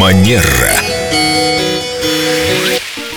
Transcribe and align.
Манера. 0.00 0.89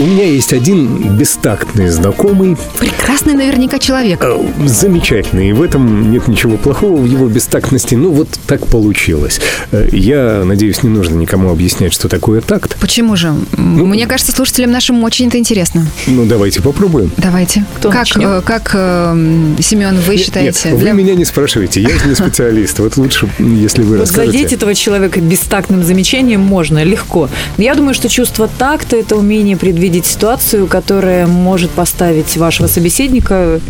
У 0.00 0.06
меня 0.06 0.24
есть 0.24 0.54
один 0.54 1.14
бестактный 1.18 1.88
знакомый, 1.90 2.56
Прекрасный 2.78 3.34
наверняка 3.34 3.78
человек. 3.78 4.18
э, 4.24 4.38
замечательный, 4.66 5.50
и 5.50 5.52
в 5.52 5.60
этом 5.60 6.10
нет 6.10 6.26
ничего 6.26 6.56
плохого 6.56 6.96
в 6.96 7.04
его 7.04 7.28
бестактности, 7.28 7.96
ну 7.96 8.10
вот 8.10 8.28
так 8.46 8.66
получилось. 8.66 9.42
Э, 9.72 9.86
Я 9.92 10.42
надеюсь, 10.46 10.82
не 10.82 10.88
нужно 10.88 11.16
никому 11.16 11.50
объяснять, 11.50 11.92
что 11.92 12.08
такое 12.08 12.40
такт. 12.40 12.76
Почему 12.80 13.14
же? 13.14 13.28
М, 13.58 13.88
Мне 13.90 14.06
кажется, 14.06 14.32
слушателям 14.32 14.70
нашим 14.70 15.04
очень 15.04 15.28
это 15.28 15.36
интересно. 15.36 15.86
Ну 16.06 16.24
давайте 16.24 16.62
попробуем. 16.62 17.12
Давайте. 17.18 17.66
Кто 17.76 17.90
как, 17.90 18.00
начнет? 18.00 18.24
э, 18.24 18.40
как 18.42 18.70
Семен, 18.70 19.98
вы 20.06 20.14
Нет, 20.16 20.24
считаете? 20.24 20.60
нет, 20.70 20.74
вы 20.76 20.80
для- 20.80 20.92
меня 20.92 21.14
не 21.14 21.26
спрашивайте, 21.26 21.82
я 21.82 21.90
же 21.90 22.08
не 22.08 22.14
специалист. 22.14 22.78
Вот 22.78 22.96
лучше, 22.96 23.28
если 23.38 23.82
вы 23.82 23.98
расскажете. 23.98 24.32
задеть 24.38 24.52
этого 24.54 24.74
человека 24.74 25.20
бестактным 25.20 25.84
замечанием 25.84 26.40
можно 26.40 26.82
легко. 26.84 27.28
Я 27.58 27.74
думаю, 27.74 27.92
что 27.92 28.08
чувство 28.08 28.48
такта– 28.58 28.96
это 28.98 29.16
умение 29.16 29.58
предвидеть 29.58 29.89
ситуацию, 30.06 30.66
которая 30.66 31.26
может 31.26 31.70
поставить 31.70 32.36
вашего 32.36 32.66
собеседника 32.66 33.60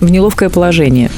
в 0.00 0.10
неловкое 0.10 0.48
положение. 0.48 1.10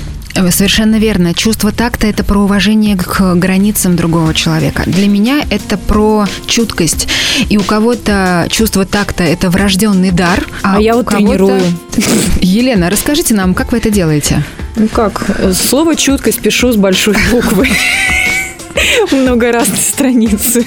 Совершенно 0.51 0.96
верно. 0.96 1.34
Чувство 1.34 1.73
такта– 1.73 2.06
это 2.09 2.24
про 2.24 2.38
уважение 2.41 2.96
к 2.96 3.34
границам 3.34 3.96
другого 3.96 4.32
человека. 4.32 4.84
Для 4.87 5.06
меня 5.09 5.45
это 5.51 5.77
про 5.77 6.27
чуткость. 6.46 7.09
И 7.48 7.59
у 7.59 7.62
кого-то 7.62 8.46
чувство 8.51 8.87
такта– 8.87 9.24
это 9.24 9.51
врожденный 9.51 10.12
дар. 10.12 10.46
А 10.62 10.80
я 10.80 10.95
у 10.95 10.98
вот 10.98 11.09
тренирую. 11.09 11.60
Елена, 12.40 12.90
расскажите 12.90 13.34
нам, 13.34 13.54
как 13.54 13.73
вы 13.73 13.79
это 13.79 13.90
делаете? 13.90 14.42
Ну 14.77 14.88
как? 14.88 15.23
Слово 15.52 15.96
«чуткость» 15.96 16.40
пишу 16.40 16.73
с 16.73 16.77
большой 16.77 17.16
буквы. 17.30 17.68
Много 19.12 19.52
разной 19.52 19.79
страницы. 19.79 20.65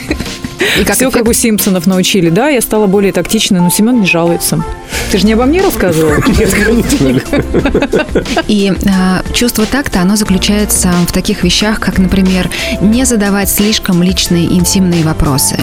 И 0.79 0.83
как 0.83 0.95
Все, 0.95 1.05
эффект? 1.05 1.17
как 1.17 1.27
у 1.27 1.33
Симпсонов 1.33 1.87
научили. 1.87 2.29
Да, 2.29 2.49
я 2.49 2.61
стала 2.61 2.87
более 2.87 3.11
тактичной, 3.11 3.59
но 3.59 3.69
Семен 3.69 4.01
не 4.01 4.07
жалуется. 4.07 4.63
Ты 5.11 5.17
же 5.19 5.25
не 5.25 5.33
обо 5.33 5.45
мне 5.45 5.61
рассказывал? 5.61 6.13
И 8.47 8.71
а, 8.89 9.23
чувство 9.33 9.65
такта, 9.65 10.01
оно 10.01 10.15
заключается 10.15 10.91
в 11.07 11.11
таких 11.11 11.43
вещах, 11.43 11.79
как, 11.79 11.97
например, 11.99 12.49
не 12.81 13.05
задавать 13.05 13.49
слишком 13.49 14.01
личные 14.03 14.45
интимные 14.45 15.03
вопросы, 15.03 15.57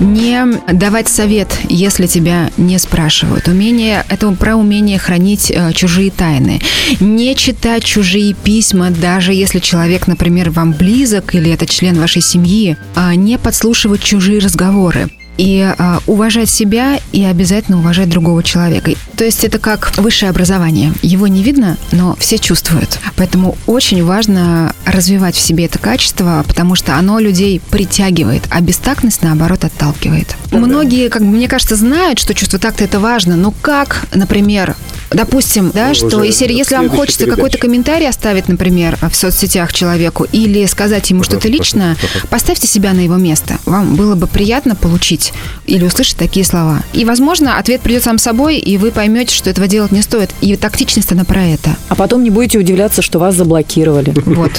не 0.00 0.44
давать 0.72 1.08
совет, 1.08 1.48
если 1.68 2.06
тебя 2.06 2.50
не 2.56 2.78
спрашивают. 2.78 3.48
Умение, 3.48 4.04
это 4.08 4.30
про 4.32 4.56
умение 4.56 4.98
хранить 4.98 5.50
э, 5.50 5.72
чужие 5.72 6.10
тайны. 6.10 6.60
Не 7.00 7.34
читать 7.34 7.84
чужие 7.84 8.34
письма, 8.34 8.90
даже 8.90 9.32
если 9.32 9.58
человек, 9.60 10.06
например, 10.06 10.50
вам 10.50 10.72
близок 10.72 11.34
или 11.34 11.52
это 11.52 11.66
член 11.66 11.98
вашей 12.00 12.22
семьи, 12.22 12.76
а 12.94 13.14
не 13.14 13.38
подслушивать 13.38 14.02
чужие 14.02 14.40
разговоры 14.46 15.10
и 15.36 15.60
а, 15.60 15.98
уважать 16.06 16.48
себя 16.48 16.98
и 17.12 17.24
обязательно 17.24 17.78
уважать 17.78 18.08
другого 18.08 18.42
человека. 18.42 18.92
То 19.16 19.24
есть 19.24 19.44
это 19.44 19.58
как 19.58 19.96
высшее 19.98 20.30
образование. 20.30 20.92
Его 21.02 21.26
не 21.26 21.42
видно, 21.42 21.76
но 21.92 22.16
все 22.16 22.38
чувствуют. 22.38 22.98
Поэтому 23.16 23.56
очень 23.66 24.02
важно 24.04 24.74
развивать 24.84 25.34
в 25.34 25.40
себе 25.40 25.66
это 25.66 25.78
качество, 25.78 26.44
потому 26.46 26.74
что 26.74 26.96
оно 26.96 27.18
людей 27.18 27.60
притягивает, 27.70 28.44
а 28.50 28.60
бестактность, 28.60 29.22
наоборот, 29.22 29.64
отталкивает. 29.64 30.36
Многие, 30.52 31.08
как 31.08 31.22
бы, 31.22 31.28
мне 31.28 31.48
кажется, 31.48 31.76
знают, 31.76 32.18
что 32.18 32.34
чувство 32.34 32.58
такта 32.58 32.84
это 32.84 33.00
важно, 33.00 33.36
но 33.36 33.52
как, 33.60 34.06
например, 34.14 34.74
допустим, 35.16 35.70
да, 35.74 35.94
что 35.94 36.24
серии, 36.30 36.56
если 36.56 36.76
вам 36.76 36.90
хочется 36.90 37.20
передаче. 37.20 37.36
какой-то 37.36 37.58
комментарий 37.58 38.08
оставить, 38.08 38.48
например, 38.48 38.98
в 39.00 39.14
соцсетях 39.14 39.72
человеку 39.72 40.26
или 40.30 40.64
сказать 40.66 41.08
ему 41.10 41.22
что-то 41.22 41.48
личное, 41.48 41.96
поставьте 42.30 42.66
себя 42.66 42.92
на 42.92 43.00
его 43.00 43.16
место. 43.16 43.58
Вам 43.64 43.96
было 43.96 44.14
бы 44.14 44.26
приятно 44.26 44.74
получить 44.74 45.32
или 45.66 45.84
услышать 45.84 46.16
такие 46.16 46.44
слова. 46.44 46.82
И, 46.92 47.04
возможно, 47.04 47.58
ответ 47.58 47.80
придет 47.80 48.04
сам 48.04 48.18
собой, 48.18 48.58
и 48.58 48.76
вы 48.78 48.90
поймете, 48.90 49.34
что 49.34 49.50
этого 49.50 49.66
делать 49.66 49.92
не 49.92 50.02
стоит. 50.02 50.30
И 50.40 50.56
тактичность, 50.56 51.12
она 51.12 51.24
про 51.24 51.42
это. 51.44 51.70
А 51.88 51.94
потом 51.94 52.22
не 52.22 52.30
будете 52.30 52.58
удивляться, 52.58 53.02
что 53.02 53.18
вас 53.18 53.34
заблокировали. 53.34 54.14
Вот. 54.26 54.52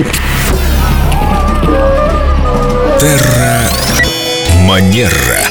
Манера. 4.67 5.46